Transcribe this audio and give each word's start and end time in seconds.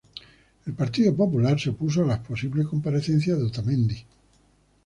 El 0.65 0.73
Partido 0.73 1.15
Popular 1.15 1.59
se 1.59 1.69
opuso 1.69 2.01
a 2.03 2.07
la 2.07 2.23
posible 2.23 2.63
comparecencia 2.63 3.35
de 3.35 3.43
Otamendi. 3.43 4.03